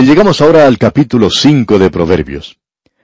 [0.00, 2.56] Llegamos ahora al capítulo 5 de Proverbios.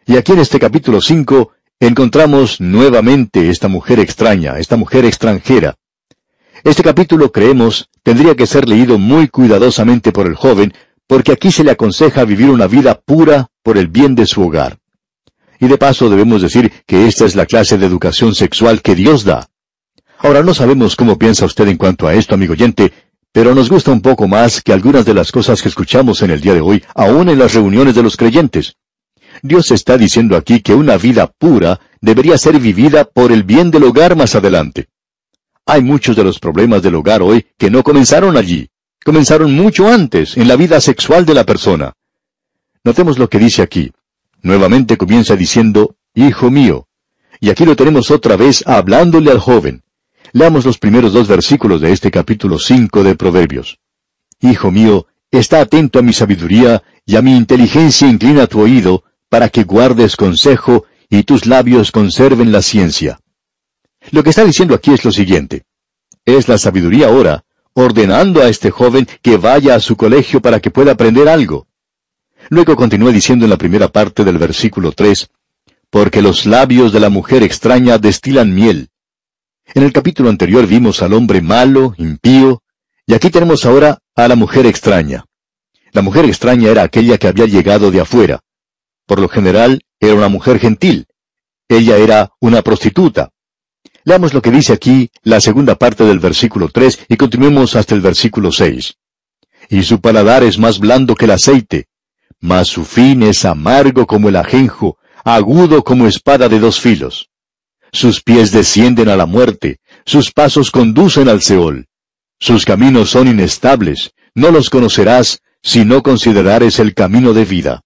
[0.07, 5.77] Y aquí en este capítulo 5 encontramos nuevamente esta mujer extraña, esta mujer extranjera.
[6.65, 10.73] Este capítulo, creemos, tendría que ser leído muy cuidadosamente por el joven,
[11.07, 14.79] porque aquí se le aconseja vivir una vida pura por el bien de su hogar.
[15.61, 19.23] Y de paso debemos decir que esta es la clase de educación sexual que Dios
[19.25, 19.51] da.
[20.19, 22.91] Ahora no sabemos cómo piensa usted en cuanto a esto, amigo oyente,
[23.37, 26.41] pero nos gusta un poco más que algunas de las cosas que escuchamos en el
[26.41, 28.77] día de hoy, aún en las reuniones de los creyentes.
[29.43, 33.85] Dios está diciendo aquí que una vida pura debería ser vivida por el bien del
[33.85, 34.87] hogar más adelante.
[35.67, 38.71] Hay muchos de los problemas del hogar hoy que no comenzaron allí,
[39.05, 41.93] comenzaron mucho antes, en la vida sexual de la persona.
[42.85, 43.93] Notemos lo que dice aquí.
[44.41, 46.89] Nuevamente comienza diciendo, Hijo mío.
[47.39, 49.83] Y aquí lo tenemos otra vez hablándole al joven.
[50.33, 53.79] Leamos los primeros dos versículos de este capítulo 5 de Proverbios.
[54.41, 59.49] Hijo mío, está atento a mi sabiduría y a mi inteligencia inclina tu oído, para
[59.49, 63.21] que guardes consejo y tus labios conserven la ciencia.
[64.11, 65.65] Lo que está diciendo aquí es lo siguiente.
[66.25, 70.71] Es la sabiduría ahora, ordenando a este joven que vaya a su colegio para que
[70.71, 71.69] pueda aprender algo.
[72.49, 75.29] Luego continúa diciendo en la primera parte del versículo 3,
[75.91, 78.91] porque los labios de la mujer extraña destilan miel.
[79.75, 82.63] En el capítulo anterior vimos al hombre malo, impío,
[83.07, 85.25] y aquí tenemos ahora a la mujer extraña.
[85.93, 88.41] La mujer extraña era aquella que había llegado de afuera.
[89.07, 91.07] Por lo general, era una mujer gentil.
[91.69, 93.31] Ella era una prostituta.
[94.05, 98.01] Leamos lo que dice aquí la segunda parte del versículo 3 y continuemos hasta el
[98.01, 98.95] versículo 6.
[99.69, 101.89] Y su paladar es más blando que el aceite,
[102.41, 107.31] mas su fin es amargo como el ajenjo, agudo como espada de dos filos.
[107.93, 111.87] Sus pies descienden a la muerte, sus pasos conducen al Seol.
[112.39, 117.83] Sus caminos son inestables, no los conocerás si no considerares el camino de vida.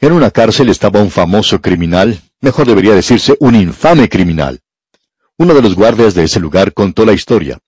[0.00, 4.60] En una cárcel estaba un famoso criminal, mejor debería decirse un infame criminal.
[5.36, 7.58] Uno de los guardias de ese lugar contó la historia.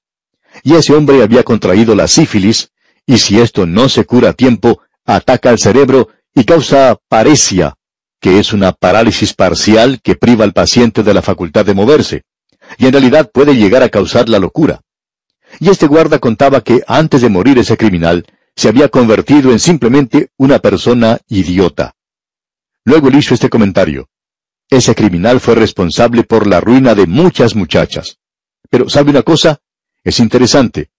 [0.62, 2.70] Y ese hombre había contraído la sífilis,
[3.06, 7.74] y si esto no se cura a tiempo, ataca al cerebro y causa paresia,
[8.22, 12.22] que es una parálisis parcial que priva al paciente de la facultad de moverse,
[12.78, 14.80] y en realidad puede llegar a causar la locura.
[15.58, 18.24] Y este guarda contaba que antes de morir ese criminal,
[18.54, 21.96] se había convertido en simplemente una persona idiota.
[22.84, 24.08] Luego él hizo este comentario.
[24.70, 28.18] Ese criminal fue responsable por la ruina de muchas muchachas.
[28.70, 29.58] Pero ¿sabe una cosa?
[30.04, 30.90] Es interesante.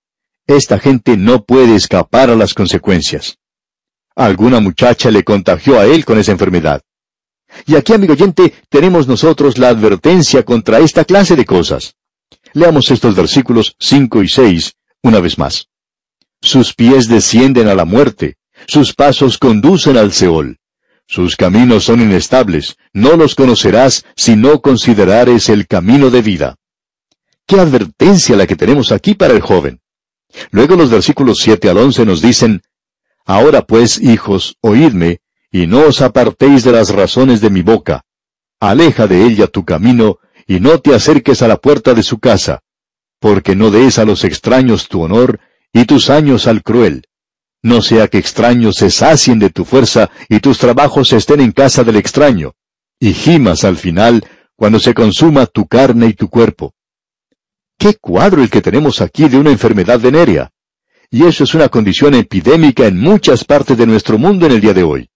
[0.46, 3.38] Esta gente no puede escapar a las consecuencias.
[4.14, 6.84] Alguna muchacha le contagió a él con esa enfermedad.
[7.66, 11.96] Y aquí, amigo oyente, tenemos nosotros la advertencia contra esta clase de cosas.
[12.54, 15.68] Leamos estos versículos 5 y 6 una vez más.
[16.42, 18.38] Sus pies descienden a la muerte,
[18.68, 20.60] sus pasos conducen al Seol.
[21.08, 26.56] Sus caminos son inestables, no los conocerás si no considerares el camino de vida.
[27.46, 29.82] Qué advertencia la que tenemos aquí para el joven.
[30.52, 32.62] Luego los versículos 7 al 11 nos dicen,
[33.26, 35.20] Ahora pues, hijos, oídme,
[35.54, 38.02] y no os apartéis de las razones de mi boca.
[38.60, 42.60] Aleja de ella tu camino, y no te acerques a la puerta de su casa,
[43.22, 45.40] porque no des a los extraños tu honor,
[45.72, 47.08] y tus años al cruel
[47.64, 51.84] no sea que extraños se sacien de tu fuerza y tus trabajos estén en casa
[51.84, 52.54] del extraño,
[53.00, 54.24] y gimas al final
[54.56, 56.74] cuando se consuma tu carne y tu cuerpo.
[57.78, 60.52] ¿Qué cuadro el que tenemos aquí de una enfermedad venérea?
[61.10, 64.74] Y eso es una condición epidémica en muchas partes de nuestro mundo en el día
[64.74, 65.10] de hoy.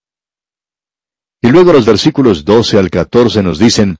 [1.42, 3.98] Y luego los versículos 12 al 14 nos dicen,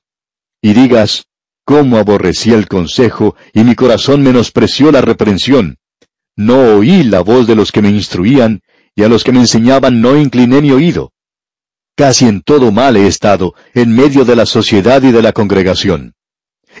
[0.60, 1.26] y digas,
[1.64, 5.76] cómo aborrecí el consejo, y mi corazón menospreció la reprensión.
[6.36, 8.62] No oí la voz de los que me instruían,
[8.94, 11.12] y a los que me enseñaban no incliné mi oído.
[11.94, 16.14] Casi en todo mal he estado, en medio de la sociedad y de la congregación.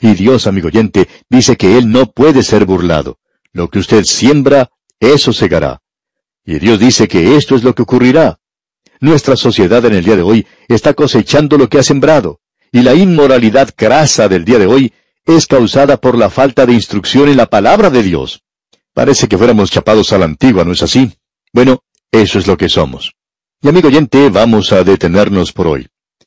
[0.00, 3.18] Y Dios, amigo oyente, dice que Él no puede ser burlado.
[3.52, 4.70] Lo que usted siembra,
[5.00, 5.80] eso segará.
[6.44, 8.38] Y Dios dice que esto es lo que ocurrirá.
[9.00, 12.40] Nuestra sociedad en el día de hoy está cosechando lo que ha sembrado,
[12.72, 14.92] y la inmoralidad grasa del día de hoy
[15.24, 18.42] es causada por la falta de instrucción en la palabra de Dios.
[18.94, 21.12] Parece que fuéramos chapados a la antigua, ¿no es así?
[21.52, 23.14] Bueno, eso es lo que somos.
[23.62, 25.86] Y amigo oyente, vamos a detenernos por hoy.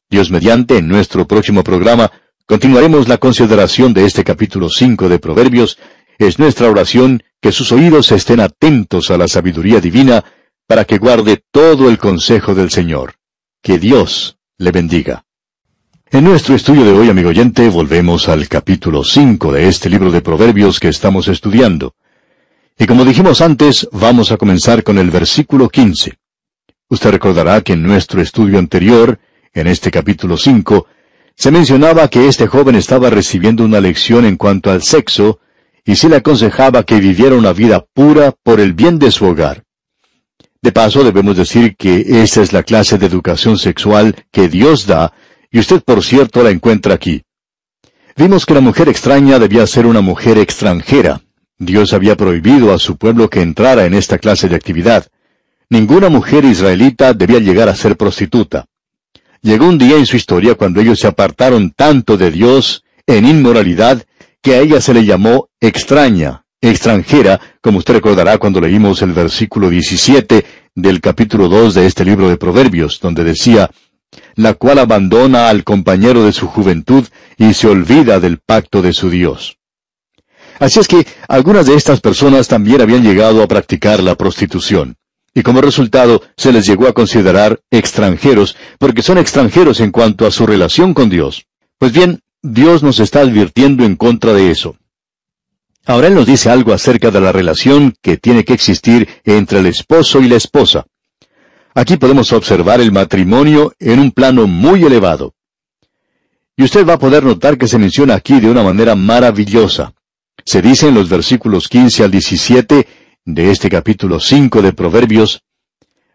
[0.09, 2.11] Dios mediante, en nuestro próximo programa,
[2.45, 5.77] continuaremos la consideración de este capítulo 5 de Proverbios.
[6.17, 10.23] Es nuestra oración que sus oídos estén atentos a la sabiduría divina
[10.71, 13.15] para que guarde todo el consejo del Señor.
[13.61, 15.25] Que Dios le bendiga.
[16.09, 20.21] En nuestro estudio de hoy, amigo oyente, volvemos al capítulo 5 de este libro de
[20.21, 21.95] Proverbios que estamos estudiando.
[22.79, 26.17] Y como dijimos antes, vamos a comenzar con el versículo 15.
[26.87, 29.19] Usted recordará que en nuestro estudio anterior,
[29.53, 30.87] en este capítulo 5,
[31.35, 35.41] se mencionaba que este joven estaba recibiendo una lección en cuanto al sexo,
[35.83, 39.65] y se le aconsejaba que viviera una vida pura por el bien de su hogar.
[40.63, 45.11] De paso, debemos decir que esta es la clase de educación sexual que Dios da,
[45.49, 47.23] y usted por cierto la encuentra aquí.
[48.15, 51.21] Vimos que la mujer extraña debía ser una mujer extranjera.
[51.57, 55.07] Dios había prohibido a su pueblo que entrara en esta clase de actividad.
[55.69, 58.65] Ninguna mujer israelita debía llegar a ser prostituta.
[59.41, 64.03] Llegó un día en su historia cuando ellos se apartaron tanto de Dios en inmoralidad
[64.41, 69.69] que a ella se le llamó extraña, extranjera, como usted recordará cuando leímos el versículo
[69.69, 73.69] 17 del capítulo 2 de este libro de Proverbios, donde decía,
[74.35, 79.09] la cual abandona al compañero de su juventud y se olvida del pacto de su
[79.09, 79.57] Dios.
[80.59, 84.95] Así es que algunas de estas personas también habían llegado a practicar la prostitución.
[85.33, 90.31] Y como resultado se les llegó a considerar extranjeros, porque son extranjeros en cuanto a
[90.31, 91.47] su relación con Dios.
[91.79, 94.75] Pues bien, Dios nos está advirtiendo en contra de eso.
[95.91, 99.65] Ahora Él nos dice algo acerca de la relación que tiene que existir entre el
[99.65, 100.85] esposo y la esposa.
[101.75, 105.35] Aquí podemos observar el matrimonio en un plano muy elevado.
[106.55, 109.93] Y usted va a poder notar que se menciona aquí de una manera maravillosa.
[110.45, 112.87] Se dice en los versículos 15 al 17
[113.25, 115.43] de este capítulo 5 de Proverbios,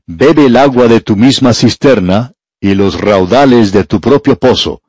[0.06, 4.80] Bebe el agua de tu misma cisterna y los raudales de tu propio pozo.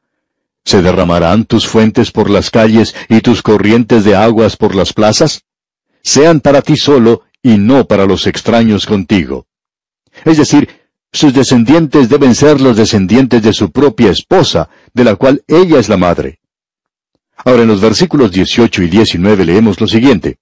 [0.68, 5.46] ¿Se derramarán tus fuentes por las calles y tus corrientes de aguas por las plazas?
[6.04, 9.48] Sean para ti solo y no para los extraños contigo.
[10.26, 10.68] Es decir,
[11.14, 15.88] sus descendientes deben ser los descendientes de su propia esposa, de la cual ella es
[15.88, 16.42] la madre.
[17.38, 20.40] Ahora en los versículos 18 y 19 leemos lo siguiente.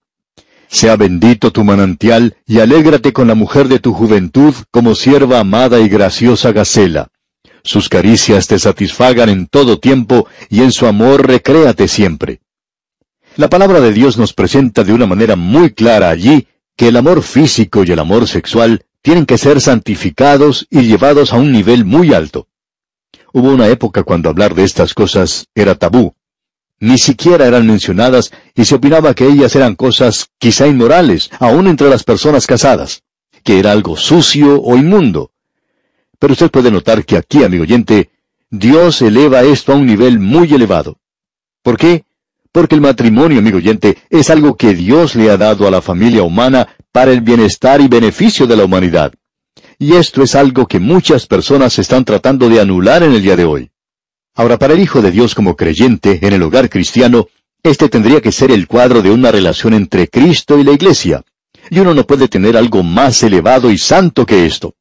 [0.68, 5.80] Sea bendito tu manantial, y alégrate con la mujer de tu juventud, como sierva amada
[5.82, 7.10] y graciosa Gacela.
[7.66, 12.42] Sus caricias te satisfagan en todo tiempo, y en su amor recréate siempre.
[13.38, 16.48] La palabra de Dios nos presenta de una manera muy clara allí
[16.78, 21.38] que el amor físico y el amor sexual tienen que ser santificados y llevados a
[21.38, 22.48] un nivel muy alto.
[23.34, 26.14] Hubo una época cuando hablar de estas cosas era tabú.
[26.80, 31.90] Ni siquiera eran mencionadas y se opinaba que ellas eran cosas quizá inmorales, aún entre
[31.90, 33.02] las personas casadas,
[33.44, 35.32] que era algo sucio o inmundo.
[36.20, 38.10] Pero usted puede notar que aquí, amigo oyente,
[38.50, 40.98] Dios eleva esto a un nivel muy elevado.
[41.62, 42.06] ¿Por qué?
[42.52, 46.24] Porque el matrimonio, amigo oyente, es algo que Dios le ha dado a la familia
[46.24, 49.14] humana para el bienestar y beneficio de la humanidad.
[49.78, 53.44] Y esto es algo que muchas personas están tratando de anular en el día de
[53.44, 53.72] hoy.
[54.36, 57.28] Ahora, para el Hijo de Dios como creyente en el hogar cristiano,
[57.64, 61.24] este tendría que ser el cuadro de una relación entre Cristo y la Iglesia.
[61.70, 64.76] Y uno no puede tener algo más elevado y santo que esto.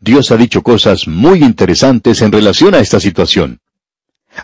[0.00, 3.60] Dios ha dicho cosas muy interesantes en relación a esta situación.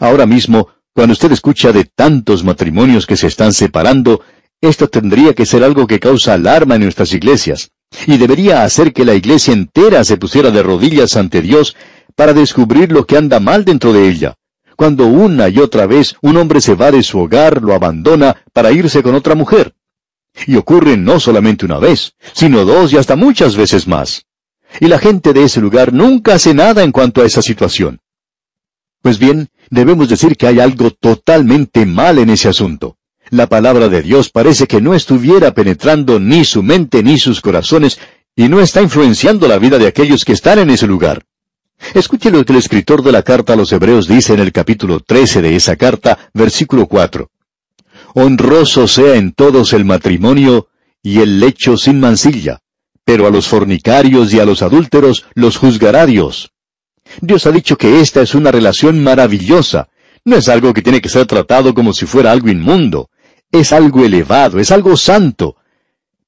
[0.00, 4.20] Ahora mismo, cuando usted escucha de tantos matrimonios que se están separando,
[4.60, 7.70] esto tendría que ser algo que causa alarma en nuestras iglesias,
[8.06, 11.74] y debería hacer que la iglesia entera se pusiera de rodillas ante Dios
[12.14, 14.34] para descubrir lo que anda mal dentro de ella.
[14.76, 18.72] Cuando una y otra vez un hombre se va de su hogar, lo abandona para
[18.72, 19.74] irse con otra mujer.
[20.46, 24.25] Y ocurre no solamente una vez, sino dos y hasta muchas veces más.
[24.80, 28.00] Y la gente de ese lugar nunca hace nada en cuanto a esa situación.
[29.02, 32.98] Pues bien, debemos decir que hay algo totalmente mal en ese asunto.
[33.30, 37.98] La palabra de Dios parece que no estuviera penetrando ni su mente ni sus corazones
[38.36, 41.24] y no está influenciando la vida de aquellos que están en ese lugar.
[41.94, 45.00] Escuche lo que el escritor de la carta a los Hebreos dice en el capítulo
[45.00, 47.30] 13 de esa carta, versículo 4.
[48.14, 50.68] Honroso sea en todos el matrimonio
[51.02, 52.60] y el lecho sin mancilla,
[53.06, 56.52] pero a los fornicarios y a los adúlteros los juzgará Dios.
[57.22, 59.88] Dios ha dicho que esta es una relación maravillosa,
[60.26, 63.08] no es algo que tiene que ser tratado como si fuera algo inmundo
[63.52, 65.56] es algo elevado, es algo santo.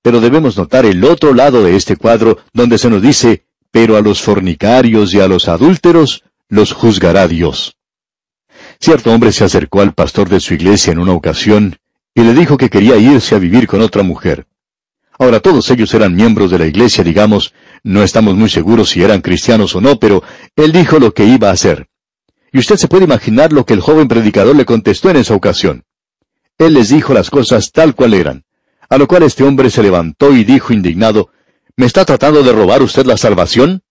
[0.02, 4.00] Pero debemos notar el otro lado de este cuadro donde se nos dice, pero a
[4.00, 7.76] los fornicarios y a los adúlteros los juzgará Dios.
[8.80, 11.78] Cierto hombre se acercó al pastor de su iglesia en una ocasión
[12.14, 14.46] y le dijo que quería irse a vivir con otra mujer.
[15.18, 19.20] Ahora todos ellos eran miembros de la iglesia, digamos, no estamos muy seguros si eran
[19.20, 20.22] cristianos o no, pero
[20.54, 21.88] él dijo lo que iba a hacer.
[22.52, 25.84] Y usted se puede imaginar lo que el joven predicador le contestó en esa ocasión.
[26.56, 28.44] Él les dijo las cosas tal cual eran.
[28.88, 31.30] A lo cual este hombre se levantó y dijo indignado,
[31.76, 33.82] ¿Me está tratando de robar usted la salvación?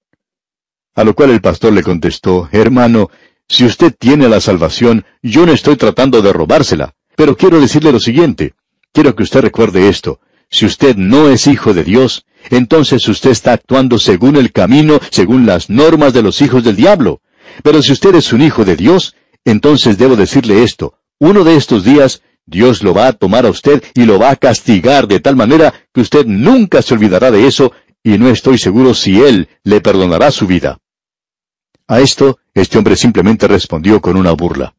[0.96, 3.10] A lo cual el pastor le contestó, Hermano,
[3.48, 6.96] si usted tiene la salvación, yo no estoy tratando de robársela.
[7.16, 8.56] Pero quiero decirle lo siguiente.
[8.92, 10.20] Quiero que usted recuerde esto.
[10.50, 15.46] Si usted no es hijo de Dios, entonces usted está actuando según el camino, según
[15.46, 17.22] las normas de los hijos del diablo.
[17.64, 21.00] Pero si usted es un hijo de Dios, entonces debo decirle esto.
[21.20, 24.36] Uno de estos días, Dios lo va a tomar a usted y lo va a
[24.36, 27.74] castigar de tal manera que usted nunca se olvidará de eso
[28.04, 30.80] y no estoy seguro si Él le perdonará su vida.
[31.88, 34.76] A esto, este hombre simplemente respondió con una burla.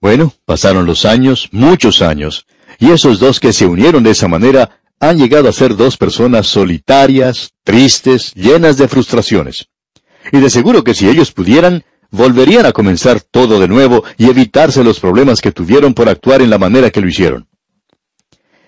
[0.00, 2.46] Bueno, pasaron los años, muchos años,
[2.78, 6.46] y esos dos que se unieron de esa manera han llegado a ser dos personas
[6.46, 9.68] solitarias, tristes, llenas de frustraciones.
[10.32, 14.82] Y de seguro que si ellos pudieran, volverían a comenzar todo de nuevo y evitarse
[14.82, 17.48] los problemas que tuvieron por actuar en la manera que lo hicieron.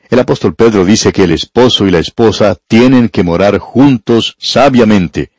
[0.08, 5.30] El apóstol Pedro dice que el esposo y la esposa tienen que morar juntos sabiamente.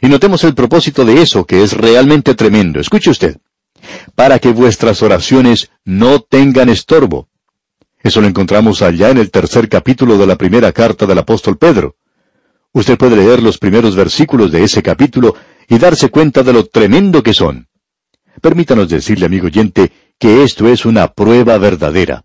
[0.00, 2.78] Y notemos el propósito de eso, que es realmente tremendo.
[2.78, 3.38] Escuche usted.
[4.14, 7.28] Para que vuestras oraciones no tengan estorbo.
[8.02, 11.96] Eso lo encontramos allá en el tercer capítulo de la primera carta del apóstol Pedro.
[12.72, 15.36] Usted puede leer los primeros versículos de ese capítulo
[15.68, 17.68] y darse cuenta de lo tremendo que son.
[18.40, 22.24] Permítanos decirle, amigo oyente, que esto es una prueba verdadera.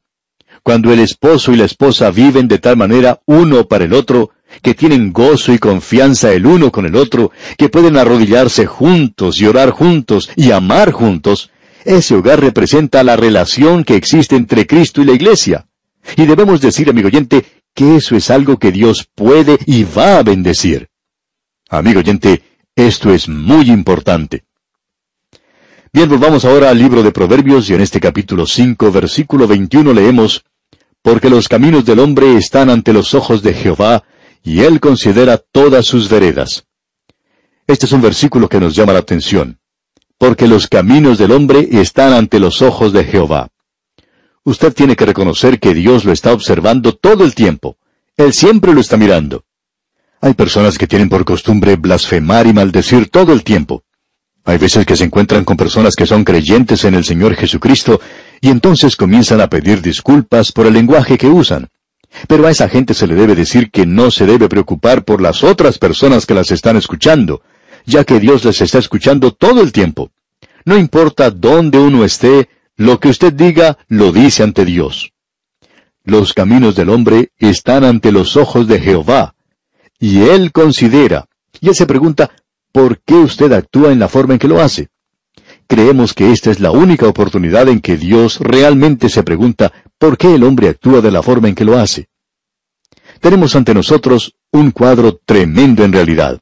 [0.63, 4.31] Cuando el esposo y la esposa viven de tal manera uno para el otro,
[4.61, 9.45] que tienen gozo y confianza el uno con el otro, que pueden arrodillarse juntos y
[9.45, 11.51] orar juntos y amar juntos,
[11.87, 15.67] ese hogar representa la relación que existe entre Cristo y la Iglesia.
[16.17, 20.23] Y debemos decir, amigo oyente, que eso es algo que Dios puede y va a
[20.23, 20.89] bendecir.
[21.69, 22.43] Amigo oyente,
[22.75, 24.43] esto es muy importante.
[25.93, 30.43] Bien, volvamos ahora al libro de Proverbios y en este capítulo 5, versículo 21 leemos,
[31.01, 34.03] Porque los caminos del hombre están ante los ojos de Jehová,
[34.43, 36.65] y él considera todas sus veredas.
[37.65, 39.57] Este es un versículo que nos llama la atención
[40.17, 43.49] porque los caminos del hombre están ante los ojos de Jehová.
[44.43, 47.77] Usted tiene que reconocer que Dios lo está observando todo el tiempo.
[48.15, 49.43] Él siempre lo está mirando.
[50.21, 53.83] Hay personas que tienen por costumbre blasfemar y maldecir todo el tiempo.
[54.45, 57.99] Hay veces que se encuentran con personas que son creyentes en el Señor Jesucristo
[58.39, 61.67] y entonces comienzan a pedir disculpas por el lenguaje que usan.
[62.27, 65.43] Pero a esa gente se le debe decir que no se debe preocupar por las
[65.43, 67.41] otras personas que las están escuchando,
[67.87, 70.11] ya que Dios les está escuchando todo el tiempo.
[70.65, 75.13] No importa dónde uno esté, lo que usted diga lo dice ante Dios.
[76.03, 79.35] Los caminos del hombre están ante los ojos de Jehová,
[79.99, 81.27] y Él considera,
[81.61, 82.29] y Él se pregunta,
[82.73, 84.89] ¿por qué usted actúa en la forma en que lo hace?
[85.65, 90.35] Creemos que esta es la única oportunidad en que Dios realmente se pregunta por qué
[90.35, 92.09] el hombre actúa de la forma en que lo hace.
[93.21, 96.41] Tenemos ante nosotros un cuadro tremendo en realidad.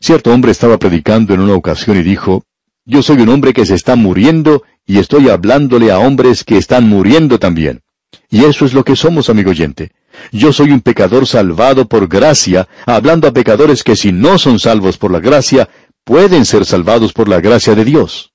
[0.00, 2.44] Cierto hombre estaba predicando en una ocasión y dijo,
[2.84, 6.88] Yo soy un hombre que se está muriendo y estoy hablándole a hombres que están
[6.88, 7.82] muriendo también.
[8.30, 9.92] Y eso es lo que somos, amigo oyente.
[10.32, 14.98] Yo soy un pecador salvado por gracia, hablando a pecadores que si no son salvos
[14.98, 15.68] por la gracia,
[16.04, 18.32] pueden ser salvados por la gracia de Dios.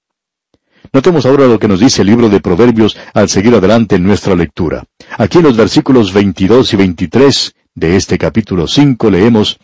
[0.92, 4.36] Notemos ahora lo que nos dice el libro de Proverbios al seguir adelante en nuestra
[4.36, 4.84] lectura.
[5.18, 9.60] Aquí en los versículos 22 y 23 de este capítulo 5 leemos,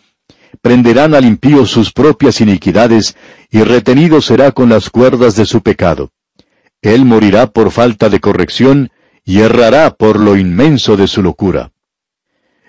[0.62, 3.16] prenderán al impío sus propias iniquidades,
[3.50, 6.12] y retenido será con las cuerdas de su pecado.
[6.82, 8.90] Él morirá por falta de corrección,
[9.24, 11.72] y errará por lo inmenso de su locura.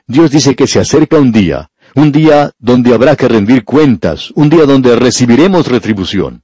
[0.08, 4.50] Dios dice que se acerca un día, un día donde habrá que rendir cuentas, un
[4.50, 6.44] día donde recibiremos retribución.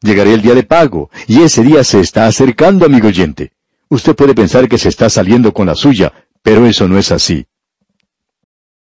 [0.00, 3.52] Llegará el día de pago, y ese día se está acercando, amigo oyente.
[3.88, 7.46] Usted puede pensar que se está saliendo con la suya, pero eso no es así.